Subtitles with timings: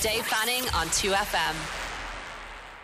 [0.00, 1.89] Dave Fanning on 2FM.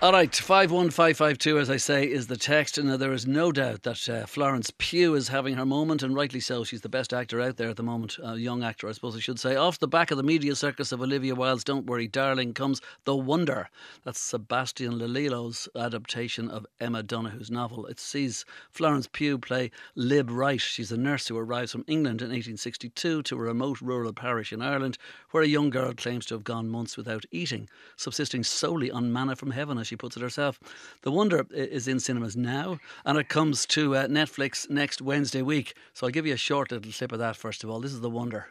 [0.02, 2.76] All right, 51552, as I say, is the text.
[2.76, 6.38] And there is no doubt that uh, Florence Pugh is having her moment, and rightly
[6.38, 6.64] so.
[6.64, 9.20] She's the best actor out there at the moment, a young actor, I suppose I
[9.20, 9.56] should say.
[9.56, 13.16] Off the back of the media circus of Olivia Wilde's Don't Worry, Darling comes The
[13.16, 13.70] Wonder.
[14.04, 17.86] That's Sebastian Lelio's adaptation of Emma Donoghue's novel.
[17.86, 20.60] It sees Florence Pugh play Lib Wright.
[20.60, 24.60] She's a nurse who arrives from England in 1862 to a remote rural parish in
[24.60, 24.98] Ireland,
[25.30, 27.66] where a young girl claims to have gone months without eating,
[27.96, 30.60] subsisting solely on manna from heaven she puts it herself.
[31.02, 35.74] The Wonder is in cinemas now, and it comes to uh, Netflix next Wednesday week.
[35.94, 37.80] So I'll give you a short little clip of that first of all.
[37.80, 38.48] This is The Wonder.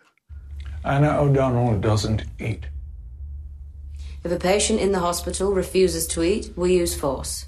[0.83, 2.67] Anna O'Donnell doesn't eat.
[4.23, 7.47] If a patient in the hospital refuses to eat, we use force.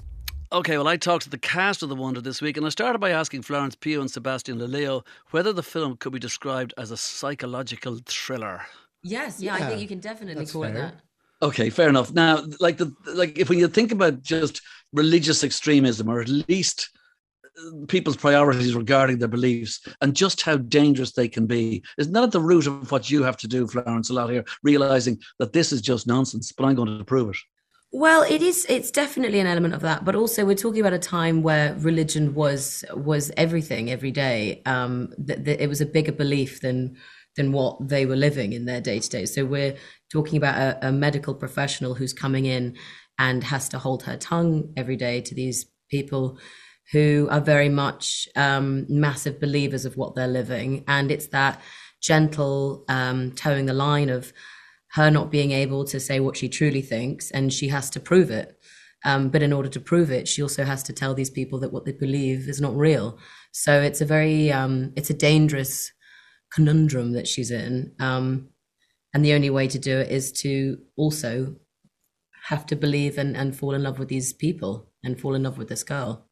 [0.50, 3.00] Okay, well, I talked to the cast of The Wonder this week, and I started
[3.00, 6.96] by asking Florence Pugh and Sebastian Lelio whether the film could be described as a
[6.96, 8.62] psychological thriller.
[9.02, 10.70] Yes, yeah, yeah I think you can definitely call fair.
[10.70, 10.94] it that.
[11.40, 12.12] Okay, fair enough.
[12.12, 14.60] Now, like the like, if when you think about just
[14.92, 16.90] religious extremism, or at least
[17.44, 22.24] uh, people's priorities regarding their beliefs, and just how dangerous they can be, is not
[22.24, 25.52] at the root of what you have to do, Florence, a lot here, realizing that
[25.52, 26.50] this is just nonsense.
[26.50, 27.36] But I'm going to prove it.
[27.92, 28.66] Well, it is.
[28.68, 32.34] It's definitely an element of that, but also we're talking about a time where religion
[32.34, 34.60] was was everything every day.
[34.66, 36.96] Um, that, that it was a bigger belief than
[37.38, 39.24] than what they were living in their day to day.
[39.24, 39.76] So we're
[40.12, 42.76] talking about a, a, medical professional who's coming in
[43.16, 46.38] and has to hold her tongue every day to these people
[46.92, 50.84] who are very much um, massive believers of what they're living.
[50.88, 51.60] And it's that
[52.02, 54.32] gentle um, toeing the line of
[54.92, 58.30] her not being able to say what she truly thinks, and she has to prove
[58.30, 58.58] it.
[59.04, 61.72] Um, but in order to prove it, she also has to tell these people that
[61.72, 63.18] what they believe is not real.
[63.52, 65.92] So it's a very, um, it's a dangerous
[66.52, 67.92] conundrum that she's in.
[68.00, 68.48] Um,
[69.14, 71.56] and the only way to do it is to also
[72.44, 75.58] have to believe and, and fall in love with these people and fall in love
[75.58, 76.26] with this girl.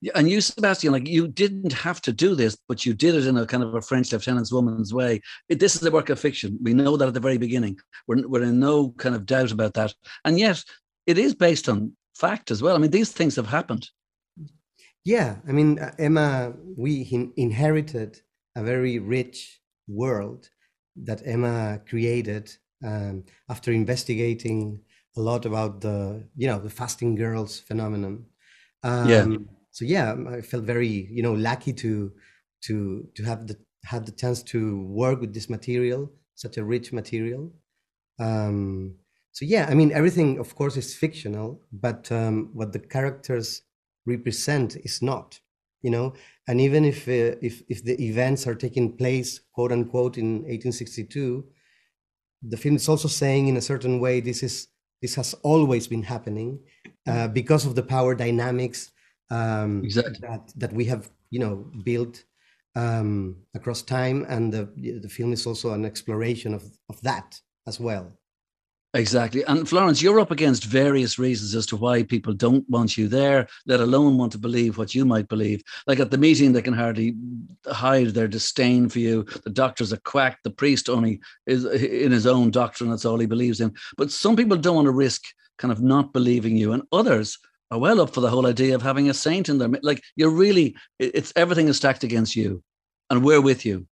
[0.00, 3.26] Yeah, and you, Sebastian, like you didn't have to do this, but you did it
[3.26, 5.20] in a kind of a French lieutenant's woman's way.
[5.48, 6.58] It, this is a work of fiction.
[6.62, 7.78] We know that at the very beginning.
[8.06, 9.94] We're, we're in no kind of doubt about that.
[10.24, 10.64] And yet,
[11.06, 12.74] it is based on fact as well.
[12.74, 13.88] I mean, these things have happened.
[15.04, 18.20] Yeah, I mean, uh, Emma, we in, inherited
[18.56, 20.48] a very rich world
[20.96, 24.80] that Emma created um, after investigating
[25.16, 28.26] a lot about the you know the fasting girls phenomenon.
[28.82, 29.26] Um, yeah.
[29.70, 32.12] So yeah, I felt very you know lucky to
[32.62, 36.92] to to have the had the chance to work with this material, such a rich
[36.92, 37.52] material.
[38.18, 38.96] Um,
[39.32, 43.62] so yeah, I mean everything, of course, is fictional, but um, what the characters
[44.06, 45.40] represent is not
[45.84, 46.14] you know?
[46.48, 51.44] And even if uh, if if the events are taking place quote unquote in 1862
[52.46, 54.68] the film is also saying in a certain way this is
[55.00, 56.58] this has always been happening
[57.06, 58.90] uh, because of the power dynamics
[59.30, 60.18] um, exactly.
[60.20, 62.24] that that we have you know built
[62.76, 64.26] um, across time.
[64.28, 64.64] And the
[65.02, 68.12] the film is also an exploration of of that as well
[68.94, 69.42] Exactly.
[69.46, 73.48] And Florence, you're up against various reasons as to why people don't want you there,
[73.66, 75.64] let alone want to believe what you might believe.
[75.88, 77.16] Like at the meeting, they can hardly
[77.66, 79.24] hide their disdain for you.
[79.42, 80.38] The doctor's a quack.
[80.44, 82.88] The priest only is in his own doctrine.
[82.88, 83.74] That's all he believes in.
[83.96, 85.24] But some people don't want to risk
[85.58, 87.36] kind of not believing you, and others
[87.72, 89.70] are well up for the whole idea of having a saint in there.
[89.82, 92.62] Like you're really, it's everything is stacked against you,
[93.10, 93.88] and we're with you.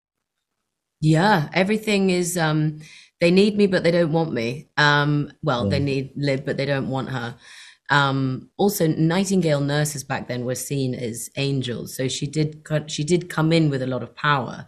[1.00, 2.36] Yeah, everything is.
[2.36, 2.80] um
[3.20, 4.68] they need me, but they don't want me.
[4.76, 7.36] Um, well, they need Lib, but they don't want her.
[7.90, 13.28] Um, also, Nightingale nurses back then were seen as angels, so she did she did
[13.28, 14.66] come in with a lot of power,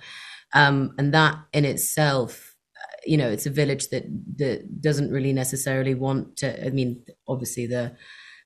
[0.54, 4.04] um, and that in itself, uh, you know, it's a village that
[4.36, 6.66] that doesn't really necessarily want to.
[6.66, 7.96] I mean, obviously the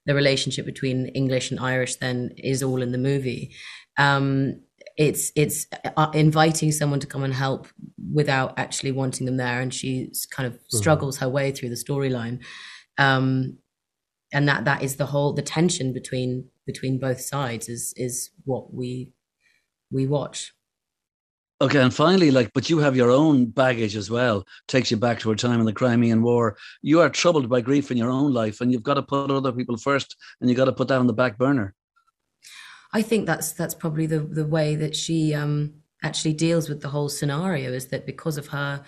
[0.05, 3.55] the relationship between English and Irish then is all in the movie.
[3.99, 4.61] Um,
[4.97, 7.69] it's it's uh, inviting someone to come and help
[8.13, 10.77] without actually wanting them there and she kind of mm-hmm.
[10.77, 12.43] struggles her way through the storyline
[12.99, 13.57] um,
[14.33, 18.73] and that that is the whole the tension between between both sides is is what
[18.73, 19.13] we
[19.91, 20.53] we watch
[21.63, 24.45] Okay, and finally, like, but you have your own baggage as well.
[24.69, 26.59] Takes you back to a time in the Crimean War.
[26.83, 29.53] You are troubled by grief in your own life, and you've got to put other
[29.53, 31.75] people first, and you've got to put that on the back burner.
[32.97, 36.89] I think that's that's probably the the way that she um, actually deals with the
[36.89, 38.83] whole scenario is that because of her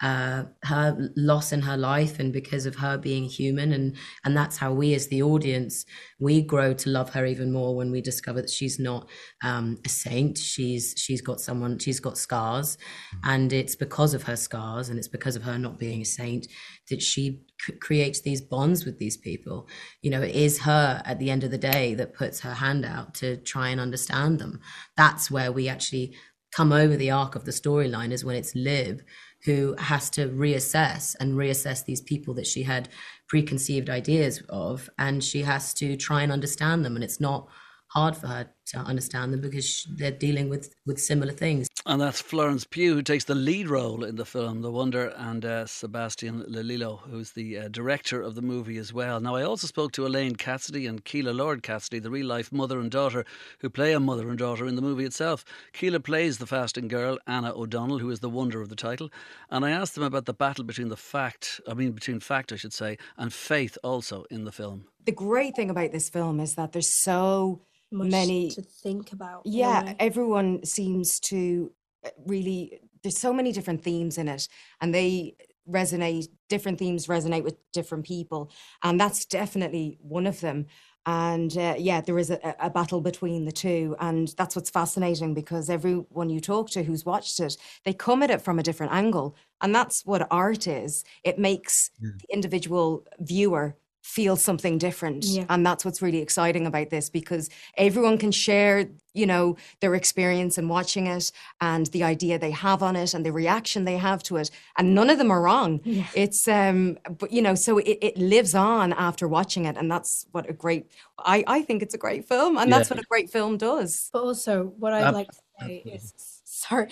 [0.00, 3.72] uh, her loss in her life and because of her being human.
[3.72, 5.84] And and that's how we as the audience
[6.20, 9.08] we grow to love her even more when we discover that she's not
[9.42, 10.38] um, a saint.
[10.38, 12.78] She's she's got someone she's got scars.
[13.24, 16.46] And it's because of her scars and it's because of her not being a saint
[16.90, 19.68] that she c- creates these bonds with these people.
[20.02, 22.84] You know it is her at the end of the day that puts her hand
[22.84, 24.60] out to try and understand them.
[24.96, 26.14] That's where we actually
[26.52, 29.02] come over the arc of the storyline is when it's Lib
[29.44, 32.88] who has to reassess and reassess these people that she had
[33.28, 37.48] preconceived ideas of and she has to try and understand them and it's not
[37.88, 42.20] hard for her to understand them because they're dealing with with similar things And that's
[42.20, 46.44] Florence Pugh, who takes the lead role in the film, The Wonder, and uh, Sebastian
[46.44, 49.20] Lelio, who's the uh, director of the movie as well.
[49.20, 52.78] Now, I also spoke to Elaine Cassidy and Kíla Lord Cassidy, the real life mother
[52.78, 53.24] and daughter,
[53.60, 55.46] who play a mother and daughter in the movie itself.
[55.72, 59.08] Kíla plays the fasting girl, Anna O'Donnell, who is the wonder of the title.
[59.50, 62.56] And I asked them about the battle between the fact, I mean, between fact, I
[62.56, 64.84] should say, and faith also in the film.
[65.06, 69.42] The great thing about this film is that there's so Much many to think about.
[69.44, 69.96] yeah way.
[69.98, 71.72] everyone seems to
[72.04, 74.48] uh, really there's so many different themes in it
[74.80, 75.34] and they
[75.68, 78.50] resonate different themes resonate with different people
[78.82, 80.66] and that's definitely one of them
[81.06, 84.70] and uh, yeah there is a, a- a battle between the two and that's what's
[84.70, 88.62] fascinating because everyone you talk to who's watched it they come at it from a
[88.62, 93.76] different angle and that's what art is it makes the individual viewer
[94.08, 95.24] feel something different.
[95.26, 95.44] Yeah.
[95.50, 100.56] and that's what's really exciting about this because everyone can share you know their experience
[100.56, 104.22] in watching it and the idea they have on it and the reaction they have
[104.22, 104.50] to it.
[104.78, 105.80] And none of them are wrong.
[106.14, 109.76] It's um but you know so it, it lives on after watching it.
[109.76, 110.86] And that's what a great
[111.18, 112.56] i i think it's a great film.
[112.56, 114.08] And that's what a great film does.
[114.12, 116.14] But also, what I'd Ab- like to say is,
[116.44, 116.88] sorry,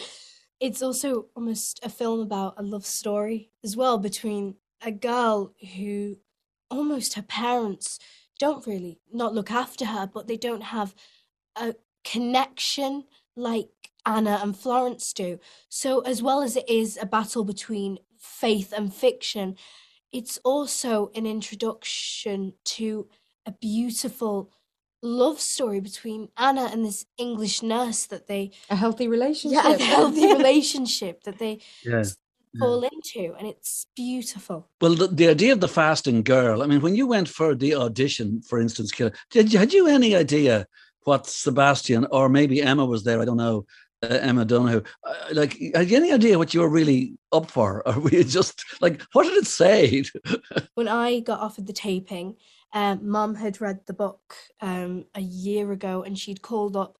[0.60, 6.16] it's also almost a film about a love story as well between a girl who
[6.70, 7.98] almost her parents
[8.38, 10.94] don't really not look after her, but they don't have
[11.56, 11.74] a
[12.04, 13.04] connection
[13.34, 13.68] like
[14.04, 15.38] Anna and Florence do.
[15.68, 19.56] So, as well as it is a battle between faith and fiction,
[20.12, 23.08] it's also an introduction to
[23.44, 24.50] a beautiful
[25.02, 29.78] love story between Anna and this English nurse that they a healthy relationship yeah, a
[29.78, 32.02] healthy relationship that they Yeah.
[32.58, 34.68] Fall into, and it's beautiful.
[34.80, 37.74] Well, the, the idea of the fasting girl, I mean, when you went for the
[37.74, 40.66] audition, for instance, Kira, did you, had you any idea
[41.04, 43.20] what Sebastian or maybe Emma was there?
[43.20, 43.66] I don't know,
[44.02, 44.82] uh, Emma Donoghue.
[45.04, 47.82] Uh, like, had you any idea what you were really up for?
[47.86, 50.04] Or were you just like, what did it say?
[50.74, 52.36] When I got offered the taping,
[52.72, 56.98] um, Mum had read the book um, a year ago, and she'd called up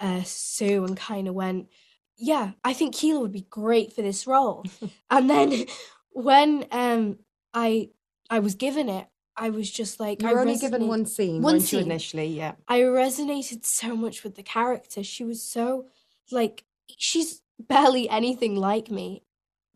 [0.00, 1.68] uh, Sue and kind of went,
[2.18, 4.64] "Yeah, I think Kíla would be great for this role."
[5.10, 5.66] and then
[6.10, 7.18] when um,
[7.54, 7.90] I
[8.28, 9.06] I was given it,
[9.36, 11.84] I was just like, you I were only given one scene one scene.
[11.84, 15.02] initially yeah I resonated so much with the character.
[15.02, 15.86] She was so
[16.30, 16.64] like
[16.96, 19.22] she's barely anything like me,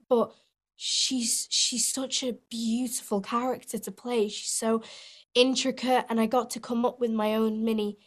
[0.09, 0.33] but
[0.77, 4.29] she's she's such a beautiful character to play.
[4.29, 4.83] She's so
[5.35, 7.99] intricate and I got to come up with my own mini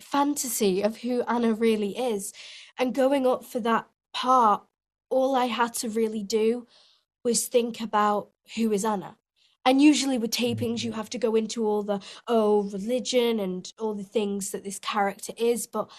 [0.00, 2.32] fantasy of who Anna really is.
[2.80, 4.62] And going up for that part,
[5.10, 6.66] all I had to really do
[7.22, 9.16] was think about who is Anna.
[9.66, 13.94] And usually with tapings, you have to go into all the oh religion and all
[13.94, 15.66] the things that this character is.
[15.66, 15.90] But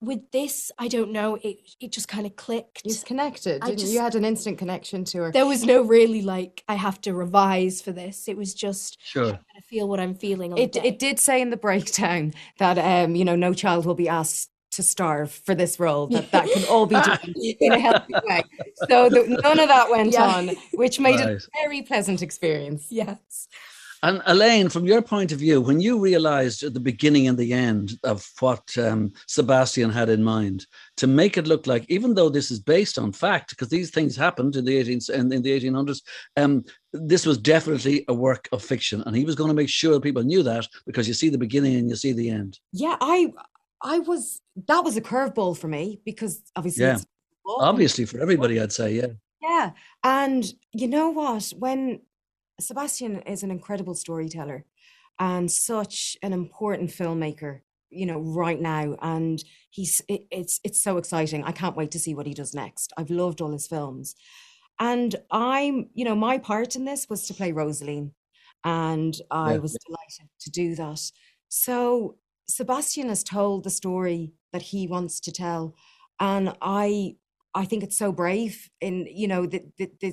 [0.00, 1.38] with this, I don't know.
[1.42, 2.82] It it just kind of clicked.
[2.86, 3.76] you connected didn't you?
[3.76, 6.98] just- you had an instant connection to her There was no really like I have
[7.02, 8.28] to revise for this.
[8.28, 9.38] It was just Sure.
[9.56, 10.56] I feel what I'm feeling.
[10.56, 14.08] It, it did say in the breakdown that um you know no child will be
[14.08, 17.34] asked to starve for this role that that can all be done
[17.66, 18.42] in a healthy way
[18.90, 20.24] so the, none of that went Yeah.
[20.36, 20.44] on
[20.82, 23.48] which made it a very pleasant experience Yes.
[24.04, 27.52] And Elaine, from your point of view, when you realized at the beginning and the
[27.52, 30.66] end of what um, Sebastian had in mind
[30.98, 34.14] to make it look like, even though this is based on fact, because these things
[34.14, 36.00] happened in the 18th in, in the 1800s,
[36.36, 39.98] um, this was definitely a work of fiction, and he was going to make sure
[40.00, 42.52] people knew that because you see the beginning and you see the end.
[42.72, 43.26] yeah i
[43.82, 46.98] i was that was a curveball for me because obviously Yeah.
[47.60, 49.06] Obviously, for everybody, I'd say, yeah.
[49.40, 49.70] Yeah.
[50.04, 51.50] And you know what?
[51.58, 52.00] When
[52.60, 54.66] Sebastian is an incredible storyteller
[55.18, 58.96] and such an important filmmaker, you know, right now.
[59.00, 61.42] And he's it, it's it's so exciting.
[61.44, 62.92] I can't wait to see what he does next.
[62.98, 64.14] I've loved all his films.
[64.78, 68.12] And I'm, you know, my part in this was to play Rosaline.
[68.64, 69.58] And I Yeah.
[69.60, 71.00] was delighted to do that.
[71.48, 72.16] So
[72.48, 75.74] Sebastian has told the story that he wants to tell.
[76.20, 77.16] And I
[77.54, 78.68] I think it's so brave.
[78.80, 79.64] In you know that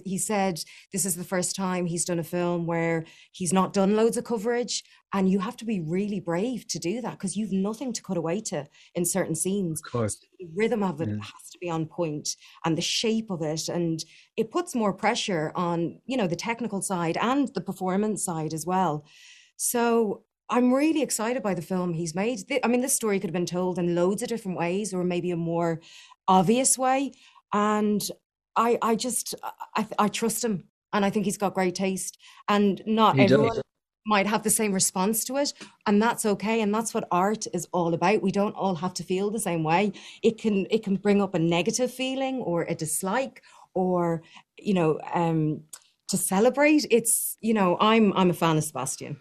[0.05, 3.95] he said this is the first time he's done a film where he's not done
[3.95, 7.51] loads of coverage, and you have to be really brave to do that because you've
[7.51, 8.65] nothing to cut away to
[8.95, 9.81] in certain scenes.
[9.85, 11.15] Of course, so the rhythm of it yeah.
[11.15, 12.29] has to be on point,
[12.63, 14.03] and the shape of it, and
[14.37, 18.65] it puts more pressure on you know the technical side and the performance side as
[18.65, 19.05] well.
[19.57, 22.41] So I'm really excited by the film he's made.
[22.63, 25.31] I mean, this story could have been told in loads of different ways, or maybe
[25.31, 25.81] a more
[26.27, 27.13] obvious way.
[27.51, 28.07] And
[28.55, 29.33] I, I just,
[29.75, 32.17] I, I trust him, and I think he's got great taste.
[32.47, 33.61] And not he everyone does.
[34.05, 35.53] might have the same response to it,
[35.87, 36.61] and that's okay.
[36.61, 38.21] And that's what art is all about.
[38.21, 39.93] We don't all have to feel the same way.
[40.21, 43.41] It can, it can bring up a negative feeling or a dislike,
[43.73, 44.21] or
[44.59, 45.61] you know, um,
[46.09, 46.85] to celebrate.
[46.91, 49.17] It's, you know, I'm, I'm a fan of Sebastian.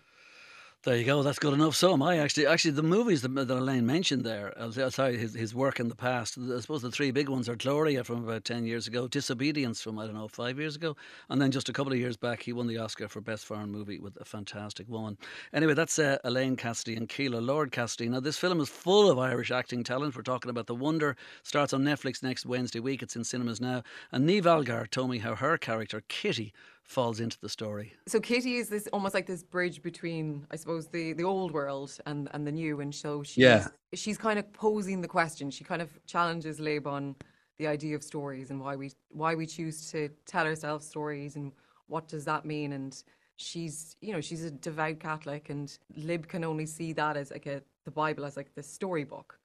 [0.84, 1.22] There you go.
[1.22, 1.74] That's good enough.
[1.74, 2.46] So am I actually.
[2.46, 4.52] Actually, the movies that, that Elaine mentioned there,
[4.90, 6.36] sorry, his, his work in the past.
[6.36, 9.98] I suppose the three big ones are Gloria from about ten years ago, Disobedience from
[9.98, 10.94] I don't know five years ago,
[11.30, 13.70] and then just a couple of years back he won the Oscar for best foreign
[13.72, 15.16] movie with a fantastic woman.
[15.54, 18.10] Anyway, that's uh, Elaine Cassidy and Kíla Lord Cassidy.
[18.10, 20.14] Now this film is full of Irish acting talent.
[20.14, 21.16] We're talking about The Wonder.
[21.44, 23.02] Starts on Netflix next Wednesday week.
[23.02, 23.82] It's in cinemas now.
[24.12, 26.52] And Niamh Algar told me how her character Kitty
[26.84, 27.94] falls into the story.
[28.06, 31.96] So Kitty is this almost like this bridge between, I suppose, the the old world
[32.06, 33.68] and and the new, and so she's yeah.
[33.94, 35.50] she's kind of posing the question.
[35.50, 37.16] She kind of challenges Lib on
[37.58, 41.52] the idea of stories and why we why we choose to tell ourselves stories and
[41.86, 43.04] what does that mean and
[43.36, 47.46] she's you know she's a devout catholic and lib can only see that as like
[47.46, 49.38] a the bible as like the storybook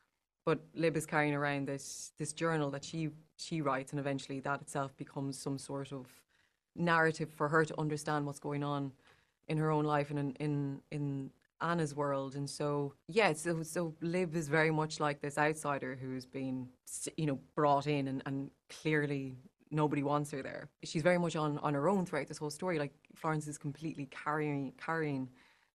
[0.46, 4.62] but lib is carrying around this this journal that she she writes and eventually that
[4.62, 6.08] itself becomes some sort of
[6.76, 8.92] narrative for her to understand what's going on
[9.48, 12.36] in her own life and in in, in Anna's world.
[12.36, 16.70] And so, yeah, so, so Lib is very much like this outsider who's been,
[17.18, 19.36] you know, brought in and, and clearly
[19.72, 20.70] nobody wants her there.
[20.84, 22.80] She's very much on, on her own throughout this whole story.
[22.80, 25.30] Like Florence is completely carrying, carrying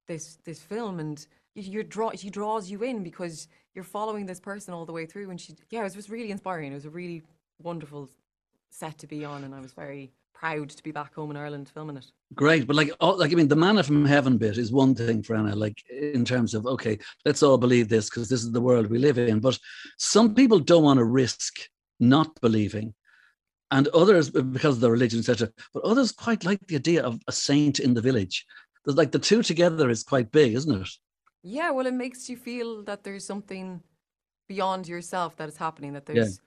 [0.07, 1.25] this, this film and
[1.55, 5.31] you're draw, she draws you in because you're following this person all the way through.
[5.31, 6.73] And she, yeah, it was, was really inspiring.
[6.73, 7.23] It was a really
[7.63, 8.11] wonderful
[8.71, 9.45] set to be on.
[9.45, 10.11] And I was very,
[10.45, 12.05] proud to be back home in Ireland filming it.
[12.35, 15.23] Great, but like, all, like I mean, the manna from heaven bit is one thing
[15.23, 15.57] for Anna.
[15.57, 18.99] Like in terms of okay, let's all believe this because this is the world we
[18.99, 19.41] live in.
[19.41, 19.59] But
[19.97, 21.55] some people don't want to risk
[21.99, 22.93] not believing,
[23.71, 25.49] and others because of their religion, etc.
[25.73, 28.45] But others quite like the idea of a saint in the village.
[28.85, 30.91] There's like the two together is quite big, isn't it?
[31.43, 33.83] Yeah, well, it makes you feel that there's something
[34.47, 35.95] beyond yourself that is happening.
[35.95, 36.39] That there's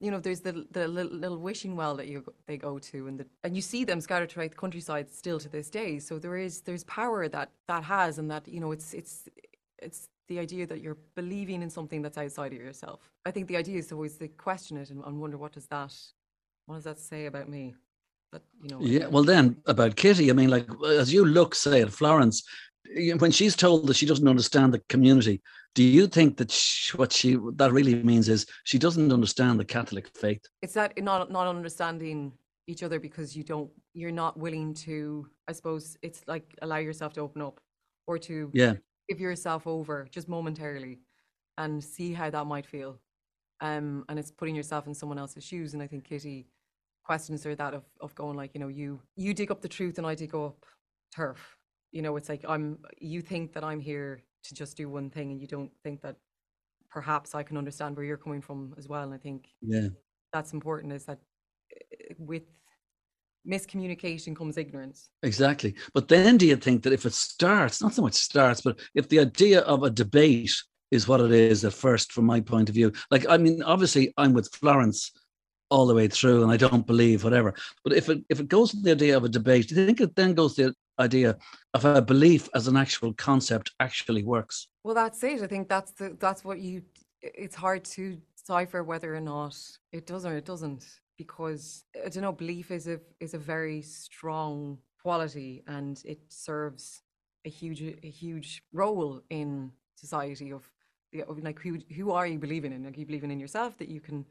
[0.00, 3.18] you know, there's the the little, little wishing well that you they go to, and
[3.20, 5.98] the, and you see them scattered throughout the countryside still to this day.
[5.98, 9.28] So there is there's power that that has, and that you know, it's it's
[9.78, 13.00] it's the idea that you're believing in something that's outside of yourself.
[13.24, 15.94] I think the idea is always to question it and, and wonder what does that
[16.66, 17.74] what does that say about me.
[18.30, 18.78] But you know.
[18.80, 19.06] Yeah.
[19.06, 22.42] Well, then about Kitty, I mean, like as you look, say at Florence,
[23.18, 25.42] when she's told that she doesn't understand the community,
[25.74, 29.64] do you think that she, what she that really means is she doesn't understand the
[29.64, 30.42] Catholic faith?
[30.62, 32.32] It's that not not understanding
[32.66, 35.28] each other because you don't you're not willing to.
[35.46, 37.60] I suppose it's like allow yourself to open up
[38.06, 38.74] or to yeah
[39.08, 41.00] give yourself over just momentarily
[41.56, 43.00] and see how that might feel.
[43.60, 45.74] Um, and it's putting yourself in someone else's shoes.
[45.74, 46.46] And I think Kitty
[47.04, 49.98] questions her that of of going like, you know, you you dig up the truth
[49.98, 50.64] and I dig up
[51.14, 51.57] turf
[51.92, 55.30] you know it's like i'm you think that i'm here to just do one thing
[55.30, 56.16] and you don't think that
[56.90, 59.88] perhaps i can understand where you're coming from as well and i think yeah
[60.32, 61.18] that's important is that
[61.72, 62.44] eh, with
[63.46, 68.02] miscommunication comes ignorance exactly but then do you think that if it starts not so
[68.02, 70.54] much starts but if the idea of a debate
[70.90, 74.12] is what it is at first from my point of view like i mean obviously
[74.18, 75.12] i'm with florence
[75.70, 77.54] all the way through and I don't believe whatever.
[77.84, 80.00] But if it if it goes to the idea of a debate, do you think
[80.00, 81.36] it then goes to the idea
[81.74, 84.68] of a belief as an actual concept actually works?
[84.84, 85.42] Well that's it.
[85.42, 86.82] I think that's the that's what you
[87.22, 89.56] it's hard to decipher whether or not
[89.92, 90.84] it does or it doesn't.
[91.16, 97.02] Because I don't know, belief is a is a very strong quality and it serves
[97.44, 100.70] a huge a huge role in society of
[101.12, 102.86] the like who who are you believing in?
[102.86, 104.24] Are you believing in yourself that you can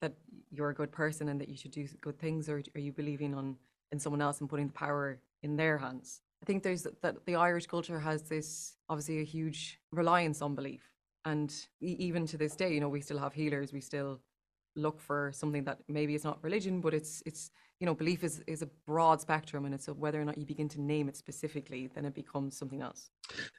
[0.00, 0.14] that
[0.50, 3.34] you're a good person and that you should do good things, or are you believing
[3.34, 3.56] on
[3.92, 6.20] in someone else and putting the power in their hands?
[6.42, 10.90] I think there's that the Irish culture has this obviously a huge reliance on belief,
[11.24, 13.72] and even to this day, you know, we still have healers.
[13.72, 14.20] We still
[14.76, 17.50] look for something that maybe it's not religion, but it's it's
[17.80, 20.46] you know, belief is, is a broad spectrum and it's a, whether or not you
[20.46, 23.10] begin to name it specifically, then it becomes something else.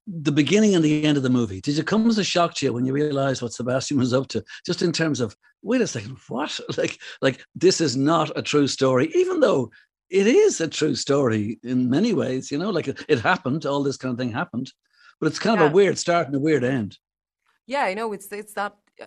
[0.07, 2.65] The beginning and the end of the movie, did it come as a shock to
[2.65, 4.43] you when you realized what Sebastian was up to?
[4.65, 6.59] Just in terms of, wait a second, what?
[6.77, 9.71] Like, like this is not a true story, even though
[10.09, 13.83] it is a true story in many ways, you know, like it, it happened, all
[13.83, 14.71] this kind of thing happened,
[15.19, 16.97] but it's kind of a weird start and a weird end.
[17.65, 18.75] Yeah, I know it's it's that.
[19.01, 19.05] uh,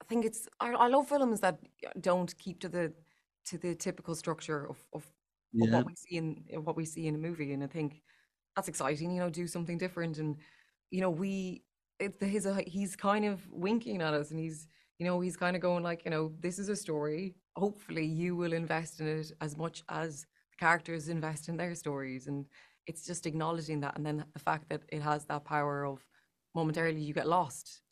[0.00, 0.48] I think it's.
[0.60, 1.58] I, I love films that
[2.00, 2.92] don't keep to the
[3.46, 5.04] to the typical structure of of,
[5.60, 8.02] of what we see in in what we see in a movie, and I think
[8.56, 9.10] that's exciting.
[9.10, 10.36] You know, do something different, and
[10.90, 11.64] you know, we
[12.00, 14.66] it's his uh, he's kind of winking at us, and he's
[14.98, 17.34] you know he's kind of going like, you know, this is a story.
[17.56, 20.26] Hopefully, you will invest in it as much as
[20.58, 22.46] characters invest in their stories, and
[22.86, 26.04] it's just acknowledging that, and then the fact that it has that power of
[26.54, 27.82] momentarily you get lost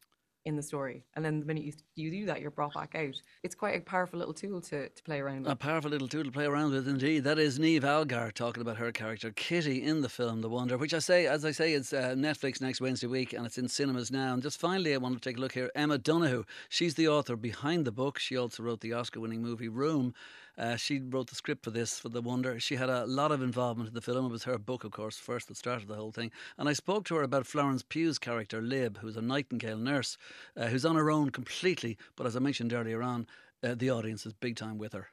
[0.46, 3.20] in the story and then the minute you, you do that you're brought back out
[3.42, 6.22] it's quite a powerful little tool to, to play around with A powerful little tool
[6.22, 7.24] to play around with, indeed.
[7.24, 10.94] That is Niamh Algar talking about her character Kitty in the film The Wonder, which
[10.94, 14.12] I say, as I say, it's uh, Netflix next Wednesday week and it's in cinemas
[14.12, 14.34] now.
[14.34, 15.70] And just finally, I want to take a look here.
[15.74, 18.20] Emma Donoghue, she's the author behind the book.
[18.20, 20.14] She also wrote the Oscar-winning movie Room.
[20.58, 22.58] Uh, she wrote the script for this for The Wonder.
[22.58, 24.26] She had a lot of involvement in the film.
[24.26, 26.30] It was her book, of course, first that started the whole thing.
[26.56, 30.16] And I spoke to her about Florence Pugh's character Lib, who's a Nightingale nurse,
[30.56, 31.98] uh, who's on her own completely.
[32.16, 33.26] But as I mentioned earlier on,
[33.62, 35.08] uh, the audience is big time with her.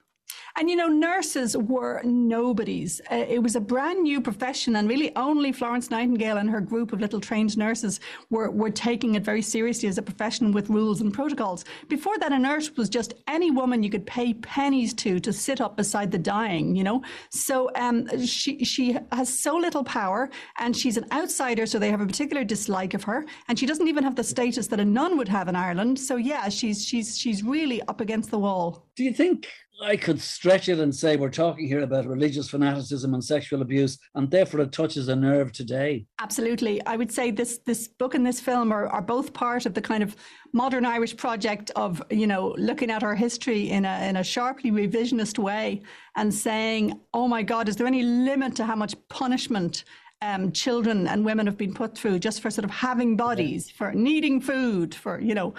[0.56, 3.02] And you know, nurses were nobodies.
[3.12, 6.94] Uh, it was a brand new profession, and really only Florence Nightingale and her group
[6.94, 11.02] of little trained nurses were, were taking it very seriously as a profession with rules
[11.02, 11.66] and protocols.
[11.90, 15.60] Before that, a nurse was just any woman you could pay pennies to to sit
[15.60, 17.02] up beside the dying, you know?
[17.32, 20.30] So um, she, she has so little power,
[20.60, 23.88] and she's an outsider, so they have a particular dislike of her, and she doesn't
[23.88, 26.00] even have the status that a nun would have in Ireland.
[26.00, 28.86] So, yeah, she's, she's, she's really up against the wall.
[28.96, 29.48] Do you think
[29.82, 33.98] I could stretch it and say we're talking here about religious fanaticism and sexual abuse,
[34.16, 36.06] and therefore it touches a nerve today?
[36.22, 36.86] Absolutely.
[36.86, 39.82] I would say this this book and this film are, are both part of the
[39.82, 40.16] kind of
[40.54, 44.72] modern Irish project of, you know, looking at our history in a in a sharply
[44.72, 45.82] revisionist way
[46.16, 49.84] and saying, oh my God, is there any limit to how much punishment
[50.22, 53.92] um, children and women have been put through just for sort of having bodies, for
[53.92, 55.54] needing food, for, you know,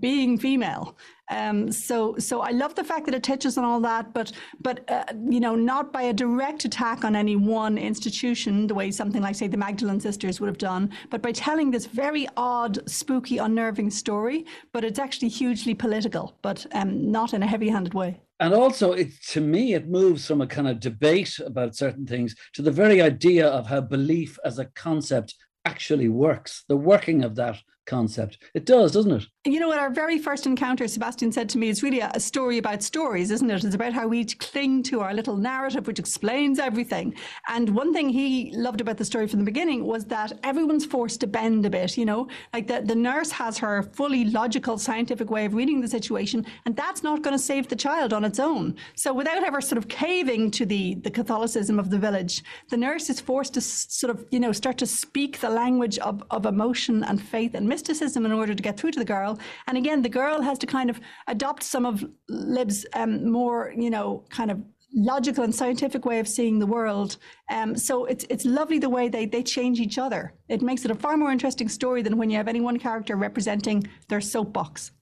[0.00, 0.96] being female.
[1.30, 4.88] Um, so, so I love the fact that it touches on all that, but, but
[4.90, 9.22] uh, you know, not by a direct attack on any one institution, the way something
[9.22, 13.38] like, say, the Magdalene sisters would have done, but by telling this very odd, spooky,
[13.38, 14.44] unnerving story.
[14.72, 18.20] But it's actually hugely political, but um, not in a heavy-handed way.
[18.38, 22.34] And also, it to me, it moves from a kind of debate about certain things
[22.52, 27.34] to the very idea of how belief as a concept actually works, the working of
[27.36, 28.38] that concept.
[28.54, 29.24] It does, doesn't it?
[29.46, 32.18] You know, at our very first encounter, Sebastian said to me, it's really a, a
[32.18, 33.62] story about stories, isn't it?
[33.62, 37.14] It's about how we cling to our little narrative, which explains everything.
[37.46, 41.20] And one thing he loved about the story from the beginning was that everyone's forced
[41.20, 45.30] to bend a bit, you know, like the, the nurse has her fully logical, scientific
[45.30, 48.40] way of reading the situation, and that's not going to save the child on its
[48.40, 48.74] own.
[48.96, 53.08] So without ever sort of caving to the, the Catholicism of the village, the nurse
[53.10, 57.04] is forced to sort of, you know, start to speak the language of, of emotion
[57.04, 59.35] and faith and mysticism in order to get through to the girl.
[59.66, 63.90] And again, the girl has to kind of adopt some of Lib's um, more, you
[63.90, 64.62] know, kind of
[64.94, 67.16] logical and scientific way of seeing the world.
[67.50, 70.34] Um, so it's it's lovely the way they they change each other.
[70.48, 73.16] It makes it a far more interesting story than when you have any one character
[73.16, 74.92] representing their soapbox.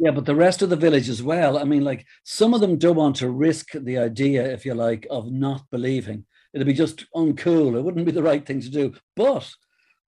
[0.00, 1.58] Yeah, but the rest of the village as well.
[1.58, 5.06] I mean, like some of them don't want to risk the idea, if you like,
[5.10, 6.24] of not believing.
[6.54, 7.76] It'd be just uncool.
[7.76, 8.94] It wouldn't be the right thing to do.
[9.16, 9.50] But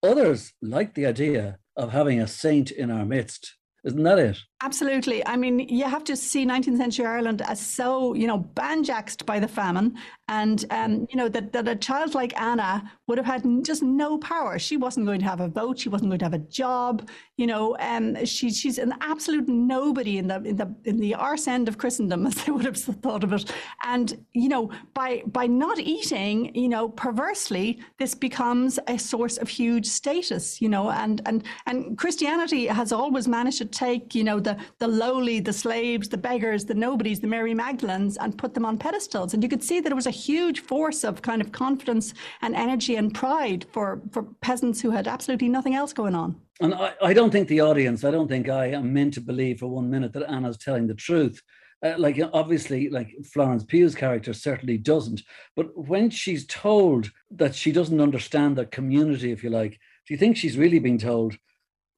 [0.03, 3.55] others like the idea of having a saint in our midst.
[3.83, 4.37] Isn't that it?
[4.61, 5.25] Absolutely.
[5.25, 9.39] I mean, you have to see 19th century Ireland as so, you know, banjaxed by
[9.39, 9.97] the famine.
[10.27, 14.17] And, um, you know, that, that a child like Anna would have had just no
[14.17, 14.59] power.
[14.59, 15.79] She wasn't going to have a vote.
[15.79, 17.07] She wasn't going to have a job.
[17.37, 21.47] You know, um, she, she's an absolute nobody in the, in the, in the arse
[21.47, 23.49] end of Christendom, as they would have thought of it.
[23.85, 29.47] And, you know, by, by not eating, you know, perversely, this becomes a source of
[29.47, 34.39] huge status, you know, and, and, and Christianity has always managed to take, you know,
[34.49, 38.65] the, the lowly, the slaves, the beggars, the nobodies, the Mary Magdalenes, and put them
[38.65, 39.33] on pedestals.
[39.33, 42.55] And you could see that it was a huge force of kind of confidence and
[42.55, 46.35] energy and pride for, for peasants who had absolutely nothing else going on.
[46.61, 49.59] And I, I don't think the audience, I don't think I am meant to believe
[49.59, 51.41] for one minute that Anna's telling the truth.
[51.81, 55.21] Uh, like obviously, like Florence Pugh's character certainly doesn't.
[55.55, 60.17] But when she's told that she doesn't understand the community, if you like, do you
[60.17, 61.35] think she's really being told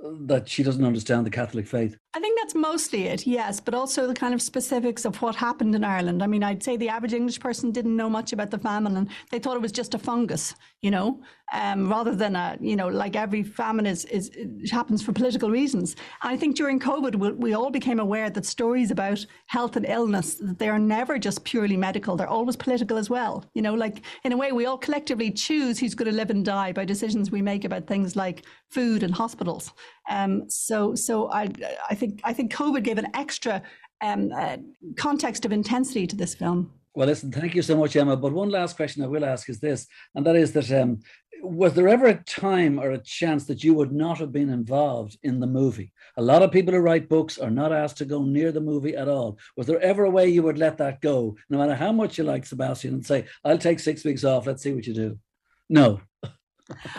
[0.06, 1.98] uh, that she doesn't understand the Catholic faith?
[2.14, 5.74] I think that's mostly it, yes, but also the kind of specifics of what happened
[5.74, 6.22] in Ireland.
[6.22, 9.10] I mean, I'd say the average English person didn't know much about the famine and
[9.30, 11.22] they thought it was just a fungus, you know,
[11.54, 14.32] um, rather than a, you know, like every famine is, is
[14.70, 15.96] happens for political reasons.
[16.22, 20.36] I think during COVID, we, we all became aware that stories about health and illness,
[20.36, 23.46] that they are never just purely medical, they're always political as well.
[23.54, 26.44] You know, like in a way, we all collectively choose who's going to live and
[26.44, 29.74] die by decisions we make about things like food and hospitals.
[30.10, 31.50] Um, so, so I,
[31.90, 33.62] I think I think COVID gave an extra
[34.02, 34.58] um, uh,
[34.98, 36.72] context of intensity to this film.
[36.94, 38.18] Well, listen, thank you so much, Emma.
[38.18, 41.00] But one last question I will ask is this, and that is that um,
[41.42, 45.18] was there ever a time or a chance that you would not have been involved
[45.24, 45.94] in the movie?
[46.18, 48.96] A lot of people who write books are not asked to go near the movie
[48.96, 49.38] at all.
[49.56, 52.26] Was there ever a way you would let that go, no matter how much you
[52.26, 54.46] like Sebastian, and say, "I'll take six weeks off.
[54.46, 55.18] Let's see what you do"?
[55.70, 56.02] No.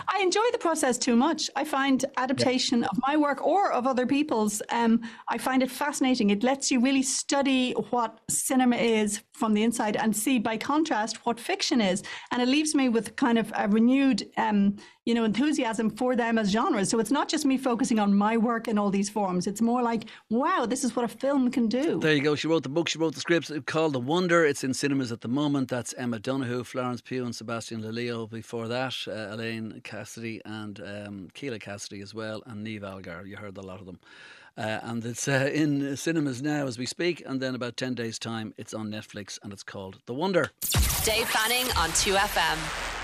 [0.07, 1.49] I enjoy the process too much.
[1.55, 2.87] I find adaptation yeah.
[2.91, 6.29] of my work or of other people's, um, I find it fascinating.
[6.29, 11.25] It lets you really study what cinema is from the inside and see, by contrast,
[11.25, 12.03] what fiction is.
[12.31, 16.37] And it leaves me with kind of a renewed um, you know, enthusiasm for them
[16.37, 16.89] as genres.
[16.89, 19.47] So it's not just me focusing on my work in all these forms.
[19.47, 21.99] It's more like, wow, this is what a film can do.
[21.99, 22.35] There you go.
[22.35, 24.45] She wrote the book, she wrote the scripts It's called The Wonder.
[24.45, 25.69] It's in cinemas at the moment.
[25.69, 28.29] That's Emma Donoghue, Florence Pugh, and Sebastian Lelio.
[28.29, 33.25] Before that, uh, Elaine Cassidy and um, Kíla Cassidy as well, and Niamh Algar.
[33.25, 33.99] You heard a lot of them.
[34.55, 37.23] Uh, and it's uh, in cinemas now as we speak.
[37.25, 40.51] And then about 10 days' time, it's on Netflix and it's called The Wonder.
[41.03, 43.02] Dave Fanning on 2FM.